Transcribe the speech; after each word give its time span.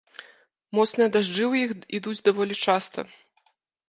Моцныя 0.77 1.09
дажджы 1.15 1.45
ў 1.51 1.67
іх 1.67 1.71
ідуць 1.97 2.23
даволі 2.29 2.57
часта. 2.71 3.05